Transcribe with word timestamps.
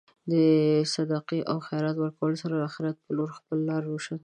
د 0.31 0.33
صدقې 0.93 1.39
او 1.51 1.57
خیرات 1.67 1.95
ورکولو 1.99 2.35
سره 2.43 2.53
د 2.55 2.61
اخرت 2.69 2.95
په 3.05 3.11
لور 3.17 3.29
خپل 3.37 3.57
لاره 3.69 3.85
روشن 3.91 4.13
ساتل. 4.15 4.19